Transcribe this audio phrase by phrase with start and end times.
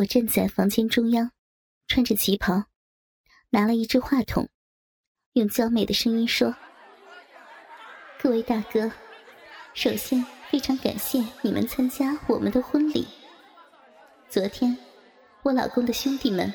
[0.00, 1.30] 我站在房间中央，
[1.86, 2.64] 穿着旗袍，
[3.50, 4.48] 拿了一支话筒，
[5.34, 6.54] 用娇媚的声音说
[8.18, 8.90] ：“各位大哥，
[9.74, 13.06] 首先非常感谢你们参加我们的婚礼。
[14.30, 14.74] 昨天，
[15.42, 16.50] 我老公的兄弟们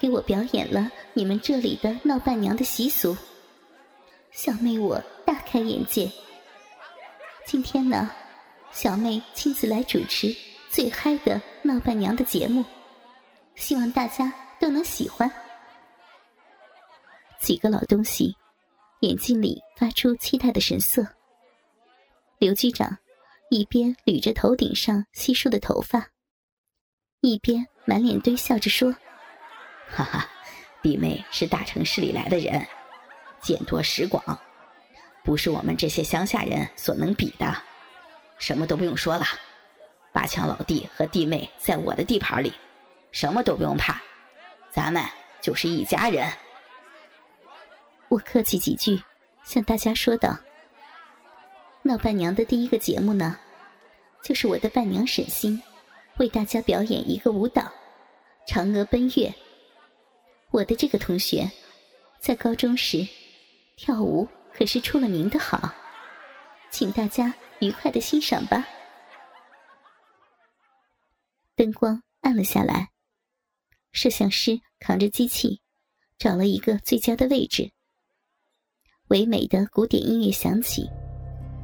[0.00, 3.14] 给我表演了你们这里的闹伴娘的习俗，
[4.30, 6.10] 小妹我大开眼界。
[7.44, 8.10] 今天呢，
[8.72, 10.34] 小妹亲自来主持。”
[10.70, 12.62] 最嗨的闹伴娘的节目，
[13.58, 15.30] 希望大家都能喜欢。
[17.40, 18.34] 几个老东西
[19.00, 21.06] 眼睛里发出期待的神色。
[22.38, 22.96] 刘局长
[23.50, 26.08] 一边捋着头顶上稀疏的头发，
[27.20, 28.94] 一边满脸堆笑着说
[29.90, 30.28] ：“哈哈，
[30.80, 32.64] 弟妹是大城市里来的人，
[33.40, 34.40] 见多识广，
[35.24, 37.54] 不是我们这些乡下人所能比的。
[38.38, 39.26] 什么都不用说了。”
[40.12, 42.52] 八强老弟和弟妹在我的地盘里，
[43.10, 44.00] 什么都不用怕，
[44.70, 45.02] 咱们
[45.40, 46.30] 就是一家人。
[48.08, 49.02] 我客气几句，
[49.44, 50.36] 向大家说道
[51.82, 53.38] ：“闹伴娘的第一个节目呢，
[54.22, 55.60] 就是我的伴娘沈星，
[56.18, 57.62] 为大家表演一个舞蹈
[58.48, 59.28] 《嫦娥奔月》。
[60.50, 61.50] 我的这个同学，
[62.18, 63.06] 在高中时
[63.76, 65.72] 跳舞可是出了名的好，
[66.70, 68.66] 请大家愉快的欣赏吧。”
[71.54, 72.88] 灯光暗了下来，
[73.98, 75.60] 摄像师扛着机器，
[76.20, 77.68] 找了一个最佳的位置。
[79.08, 80.88] 唯美的古典音乐响起，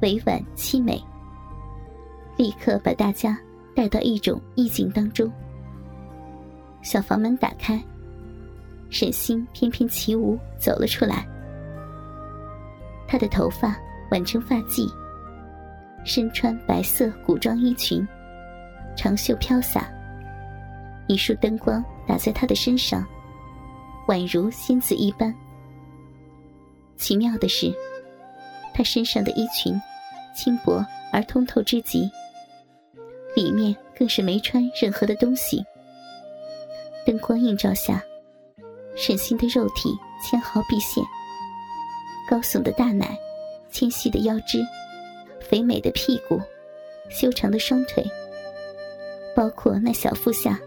[0.00, 0.98] 委婉凄美，
[2.38, 3.38] 立刻把大家
[3.76, 5.30] 带到一种意境当中。
[6.80, 7.78] 小房门打开，
[8.88, 11.28] 沈星翩翩起舞走了出来。
[13.06, 13.78] 她的头发
[14.10, 14.90] 挽成发髻，
[16.02, 18.08] 身穿白色古装衣裙。
[18.96, 19.92] 长袖飘洒，
[21.08, 23.06] 一束灯光打在她的身上，
[24.08, 25.34] 宛如仙子一般。
[26.96, 27.72] 奇妙的是，
[28.74, 29.80] 她身上的衣裙
[30.36, 32.10] 轻薄而通透之极，
[33.34, 35.64] 里面更是没穿任何的东西。
[37.04, 38.02] 灯光映照下，
[38.94, 39.90] 沈星的肉体
[40.22, 41.02] 纤毫毕现，
[42.30, 43.18] 高耸的大奶，
[43.70, 44.64] 纤细的腰肢，
[45.40, 46.40] 肥美的屁股，
[47.10, 48.04] 修长的双腿。
[49.34, 50.60] 包括那小腹下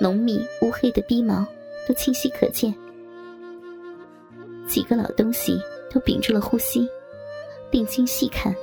[0.00, 1.46] 浓密乌黑的逼毛，
[1.86, 2.74] 都清晰可见。
[4.66, 6.88] 几个老东西都屏住了呼吸，
[7.70, 8.54] 定睛细看，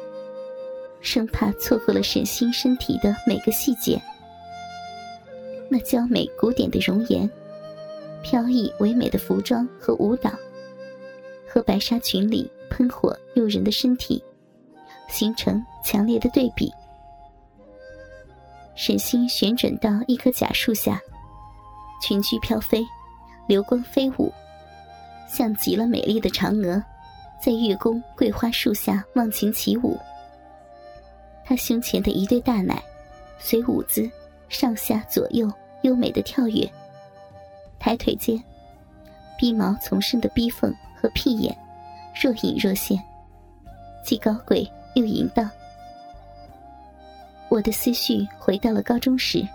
[1.00, 4.02] 生怕错过了沈星身体的每个细节。
[5.70, 7.30] 那娇美古典的容颜，
[8.24, 10.31] 飘逸唯美的服装和舞蹈，
[11.48, 14.24] 和白纱裙里喷火诱人的身体，
[15.09, 16.72] 形成强烈的对比。
[18.75, 21.02] 沈星旋转到一棵假树下，
[22.02, 22.85] 裙裾飘飞，
[23.47, 24.31] 流光飞舞，
[25.28, 26.84] 像极了美丽的嫦娥，
[27.41, 29.97] 在月宫桂花树下忘情起舞。
[31.44, 32.81] 她胸前的一对大奶，
[33.40, 34.09] 随舞姿
[34.50, 36.69] 上下左右优美的跳跃。
[37.80, 38.41] 抬腿间，
[39.38, 41.56] 逼毛丛生的逼缝和屁眼，
[42.22, 43.02] 若隐若现，
[44.03, 45.50] 既高贵又淫荡。
[47.50, 49.47] 我的思绪回到了高中时，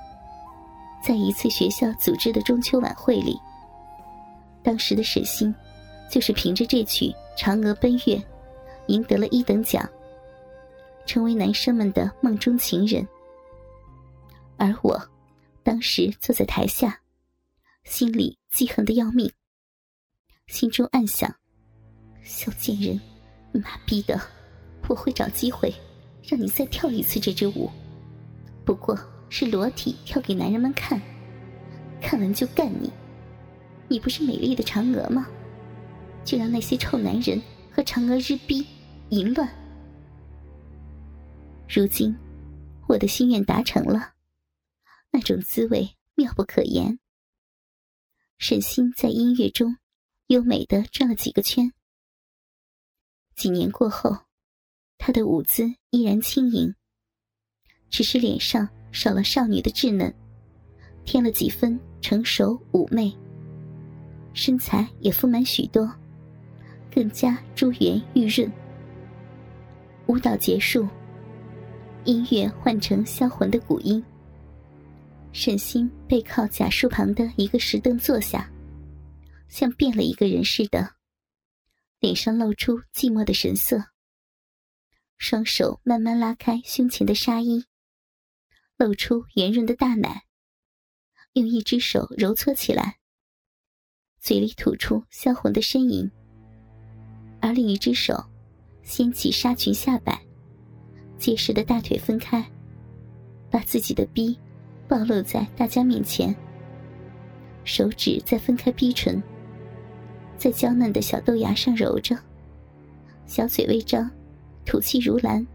[1.05, 3.37] 在一次学校组织的中秋晚会里，
[4.63, 5.53] 当时的沈星
[6.09, 7.07] 就是凭着这曲
[7.39, 8.17] 《嫦娥奔月》，
[8.87, 9.89] 赢得了一等奖，
[11.05, 13.07] 成为男生们的梦中情人。
[14.57, 15.01] 而我，
[15.65, 17.01] 当时坐在台下，
[17.83, 19.29] 心里记恨的要命，
[20.47, 21.35] 心中暗想：
[22.23, 23.01] 小贱人，
[23.53, 24.21] 妈逼的，
[24.89, 25.75] 我会找机会
[26.23, 27.69] 让你再跳一次这支舞。
[28.65, 28.97] 不过
[29.35, 31.01] 是裸体跳给男人们看，
[32.03, 32.93] 看完就干你。
[33.89, 35.27] 你不是美丽的嫦娥吗？
[36.23, 38.67] 就让那些臭男人和嫦娥日逼
[39.09, 39.49] 淫乱。
[41.67, 42.15] 如今，
[42.87, 44.13] 我的心愿达成了，
[45.11, 46.99] 那种滋味妙不可言。
[48.37, 49.79] 沈星在音乐中
[50.27, 51.73] 优美的转了几个圈。
[53.35, 54.15] 几年过后，
[54.99, 56.75] 她的舞姿依然轻盈。
[57.89, 60.15] 只是脸上少了少女的稚嫩，
[61.05, 63.13] 添了几分成熟妩媚。
[64.35, 65.91] 身材也丰满许多，
[66.95, 68.51] 更加珠圆玉润。
[70.07, 70.87] 舞蹈结束，
[72.05, 74.03] 音乐换成销魂的古音。
[75.33, 78.51] 沈星背靠假树旁的一个石凳坐下，
[79.49, 80.91] 像变了一个人似的，
[82.01, 83.83] 脸上露出寂寞的神色。
[85.17, 87.65] 双手慢慢拉开胸前的纱衣。
[88.79, 90.25] 露出圆润的大奶，
[91.35, 92.99] 用一只手揉搓起来，
[94.19, 96.11] 嘴里吐出销魂的呻吟，
[97.41, 98.25] 而另一只手
[98.83, 100.21] 掀起纱裙下摆，
[101.17, 102.45] 结实的大腿分开，
[103.51, 104.37] 把自己的逼
[104.89, 106.35] 暴露在大家面前。
[107.65, 109.23] 手指在分开逼唇，
[110.37, 112.19] 在娇嫩的小豆芽上揉着，
[113.27, 114.11] 小嘴微张，
[114.65, 115.47] 吐气如兰。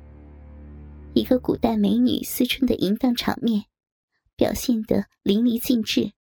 [1.14, 3.66] 一个古代美女思春的淫荡场面，
[4.36, 6.14] 表现得淋漓尽致。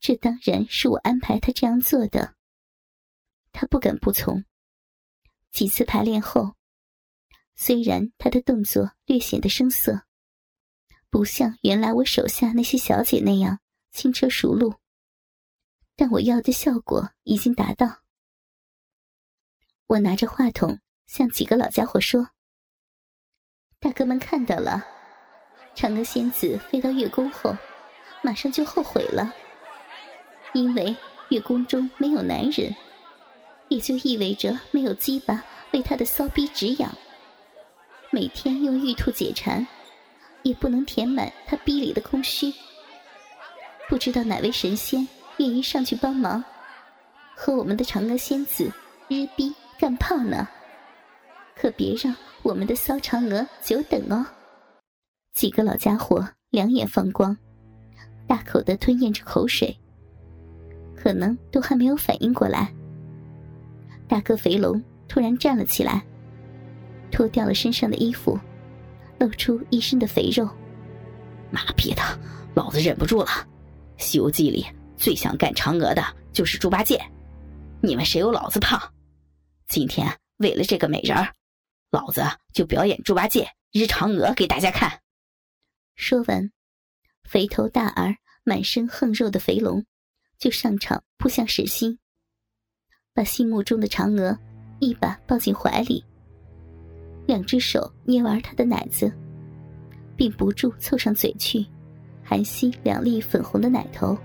[0.00, 2.34] 这当然是我安排他这样做的。
[3.52, 4.44] 他不敢不从。
[5.52, 6.54] 几次排练后，
[7.54, 10.06] 虽然他的动作略显得生涩，
[11.10, 13.60] 不像原来我手下那些小姐那样。
[13.92, 14.76] 轻车熟路，
[15.96, 18.02] 但我要的效果已经达到。
[19.88, 20.78] 我拿着话筒
[21.08, 22.30] 向几个老家伙说
[23.82, 24.84] ：“大哥们看到了，
[25.74, 27.56] 嫦娥仙子飞到月宫后，
[28.20, 29.32] 马上就后悔了，
[30.52, 30.94] 因为
[31.30, 32.76] 月宫中没有男人，
[33.68, 36.92] 也就意味着没有鸡巴为她的骚逼止痒。
[38.10, 39.66] 每天用玉兔解馋，
[40.42, 42.52] 也不能填满她逼里的空虚。”
[43.88, 46.44] 不知道哪位神仙愿意上去帮忙，
[47.34, 48.70] 和我们的嫦娥仙子
[49.08, 50.46] 日逼干炮呢？
[51.60, 54.24] 可别让我们的骚嫦娥久等哦！
[55.34, 57.36] 几个老家伙两眼放光，
[58.26, 59.78] 大口的吞咽着口水，
[60.96, 62.72] 可能都还没有反应过来。
[64.08, 66.02] 大哥肥龙突然站了起来，
[67.10, 68.40] 脱掉了身上的衣服，
[69.18, 70.48] 露出一身的肥肉。
[71.50, 72.00] 妈逼的，
[72.54, 73.26] 老子忍不住了！
[73.98, 74.64] 《西游记》里
[74.96, 76.02] 最想干嫦娥的
[76.32, 76.98] 就是猪八戒，
[77.82, 78.80] 你们谁有老子胖？
[79.68, 81.28] 今天为了这个美人儿，
[81.90, 82.22] 老子
[82.52, 85.00] 就表演猪八戒日嫦娥给大家看。
[85.96, 86.50] 说完，
[87.24, 88.14] 肥头大耳、
[88.44, 89.84] 满身横肉的肥龙
[90.38, 91.98] 就上场扑向沈星，
[93.12, 94.38] 把心目中的嫦娥
[94.78, 96.04] 一把抱进怀里，
[97.26, 99.12] 两只手捏玩她的奶子，
[100.16, 101.66] 并不住凑上嘴去。
[102.22, 104.16] 含吸两粒粉红的奶头，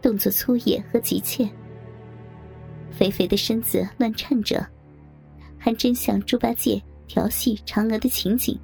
[0.00, 1.48] 动作粗野和急切，
[2.90, 4.68] 肥肥的身子乱颤着，
[5.64, 8.58] 还真像猪八戒调戏嫦娥的情景。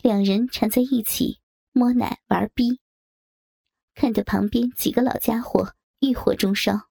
[0.00, 1.38] 两人缠在一起
[1.72, 2.80] 摸奶玩逼，
[3.94, 6.88] 看得旁边几个老家伙欲火中烧，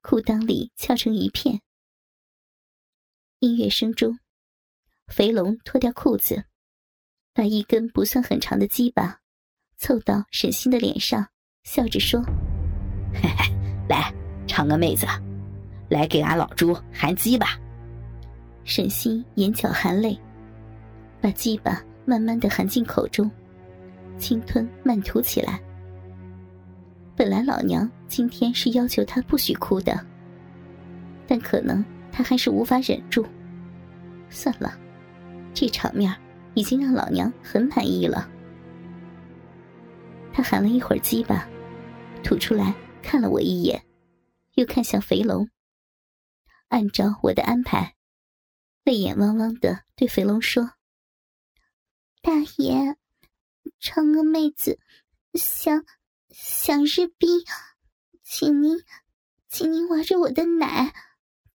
[0.00, 1.60] 裤裆里翘成一片。
[3.40, 4.20] 音乐声中，
[5.08, 6.44] 肥龙脱掉裤子。
[7.32, 9.18] 把一根不算很长的鸡巴
[9.76, 11.28] 凑到沈星的脸上，
[11.64, 12.22] 笑着说
[13.12, 13.52] ：“嘿嘿，
[13.88, 14.14] 来，
[14.46, 15.04] 嫦娥妹子，
[15.88, 17.58] 来给俺老猪含鸡吧。”
[18.64, 20.18] 沈星眼角含泪，
[21.20, 23.30] 把鸡巴慢慢的含进口中，
[24.18, 25.60] 轻吞慢吐起来。
[27.14, 29.98] 本来老娘今天是要求他不许哭的，
[31.26, 33.26] 但可能他还是无法忍住。
[34.28, 34.76] 算了，
[35.54, 36.14] 这场面。
[36.58, 38.26] 已经让老娘很满意了。
[40.32, 41.46] 他含了一会儿鸡巴，
[42.24, 43.78] 吐出来看了我一眼，
[44.54, 45.46] 又看向肥龙。
[46.68, 47.94] 按照我的安排，
[48.84, 50.72] 泪眼汪汪的对肥龙说
[52.20, 52.96] ：“大爷，
[53.80, 54.78] 嫦娥妹子
[55.34, 55.84] 想
[56.30, 57.26] 想日逼，
[58.22, 58.76] 请您，
[59.48, 60.92] 请您玩着我的奶，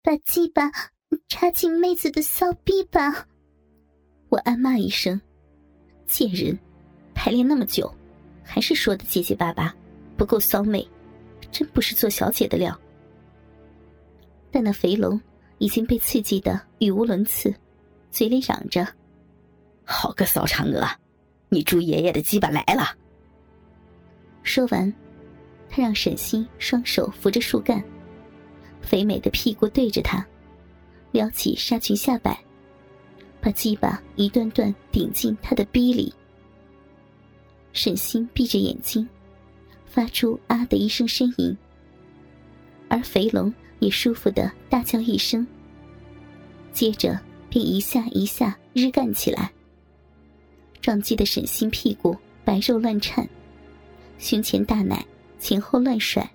[0.03, 0.71] 把鸡巴
[1.27, 3.27] 插进妹子的骚逼吧。”
[4.29, 5.19] 我暗骂一声
[6.07, 6.59] ：“贱人，
[7.15, 7.93] 排练那么久，
[8.45, 9.75] 还是说的结结巴巴，
[10.19, 10.87] 不够骚媚，
[11.51, 12.79] 真不是做小姐的料。”
[14.51, 15.21] 但那肥龙
[15.59, 17.55] 已经被刺激的语无伦次，
[18.11, 18.87] 嘴里嚷着
[19.85, 20.87] ：“好个骚嫦娥，
[21.49, 22.97] 你猪爷爷的鸡巴来了！”
[24.43, 24.93] 说完，
[25.69, 27.83] 他让沈星双手扶着树干，
[28.81, 30.27] 肥美的屁股对着他，
[31.13, 32.39] 撩起纱裙下摆。
[33.41, 36.13] 把鸡巴一段段顶进他的逼里，
[37.73, 39.09] 沈星闭着眼睛，
[39.87, 41.57] 发出啊的一声呻吟，
[42.89, 45.47] 而肥龙也舒服的大叫一声，
[46.73, 47.19] 接着
[47.49, 49.51] 便一下一下日干起来，
[50.81, 53.29] 撞击的沈星屁股白肉乱颤，
[54.19, 55.05] 胸前大奶
[55.39, 56.29] 前后乱甩，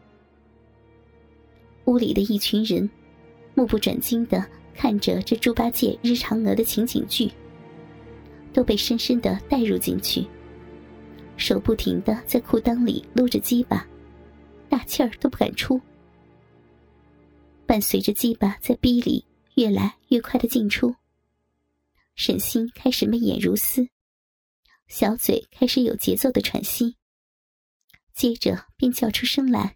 [1.85, 2.89] 屋里的一群人
[3.53, 4.45] 目不转睛的。
[4.75, 7.31] 看着这猪八戒日嫦娥的情景剧，
[8.51, 10.25] 都被深深的带入进去，
[11.37, 13.85] 手不停的在裤裆里撸着鸡巴，
[14.67, 15.79] 大气儿都不敢出。
[17.73, 19.25] 伴随着鸡巴在逼里
[19.55, 20.95] 越来越快的进出，
[22.13, 23.89] 沈星开始媚眼如丝，
[24.85, 26.97] 小嘴开始有节奏的喘息，
[28.13, 29.75] 接着便叫出声来：“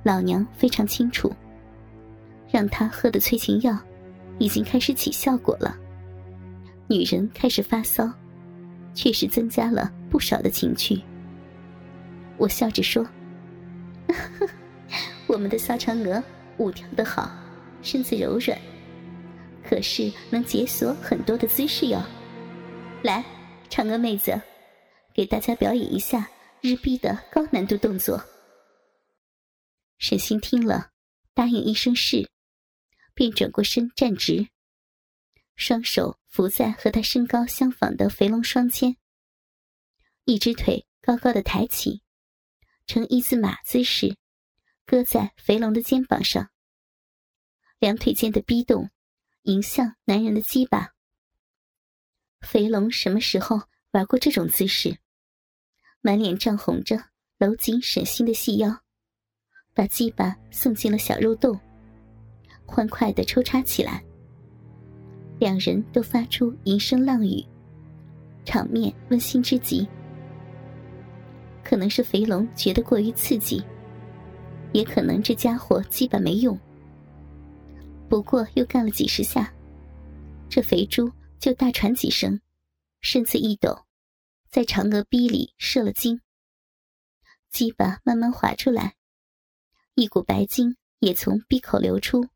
[0.04, 1.34] 老娘非常清楚，
[2.58, 3.78] 让他喝的催情药
[4.40, 5.78] 已经开始起效果了，
[6.88, 8.12] 女人开始发骚。
[8.94, 11.00] 确实增加了不少的情趣。
[12.36, 13.06] 我笑着说
[15.28, 16.20] ：“我们的骚嫦娥
[16.56, 17.30] 舞跳的好，
[17.80, 18.58] 身子柔软，
[19.62, 22.02] 可是能解锁很多的姿势哟。
[23.04, 23.24] 来，
[23.70, 24.36] 嫦娥妹子，
[25.14, 26.28] 给大家表演一下
[26.60, 28.20] 日逼的高难度动作。”
[29.98, 30.88] 沈星听了，
[31.34, 32.28] 答应一声是，
[33.18, 34.46] 便转过身站直。
[35.56, 38.96] 双手扶在和他身高相仿的肥龙双肩，
[40.24, 42.00] 一只腿高高的抬起，
[42.86, 44.16] 呈一字马姿势，
[44.86, 46.48] 搁在肥龙的肩膀上。
[47.80, 48.88] 两腿间的逼动，
[49.42, 50.92] 迎向男人的鸡巴。
[52.40, 55.00] 肥龙什么时候玩过这种姿势？
[56.00, 58.84] 满脸涨红着，搂紧沈星的细腰，
[59.74, 61.60] 把鸡巴送进了小肉洞，
[62.68, 64.04] 欢快的抽插起来。
[65.40, 67.42] 两人都发出淫声浪语，
[68.44, 69.88] 场面温馨之极。
[71.64, 73.64] 可能是肥龙觉得过于刺激，
[74.72, 76.58] 也可能这家伙基本没用。
[78.08, 79.52] 不过又干了几十下，
[80.48, 82.40] 这肥猪就大喘几声，
[83.00, 83.84] 身子一抖，
[84.50, 86.20] 在嫦娥逼里射了精。
[87.50, 88.94] 鸡巴慢慢滑出来，
[89.94, 92.26] 一股白精也从闭口流出。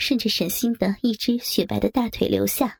[0.00, 2.79] 顺着沈星的一只雪白的大腿流下。